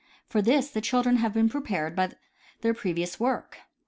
For 0.27 0.41
this 0.41 0.71
the 0.71 0.81
children 0.81 1.17
have 1.17 1.31
been 1.31 1.47
prepared 1.47 1.95
by 1.95 2.09
their 2.61 2.73
previous 2.73 3.19
work. 3.19 3.59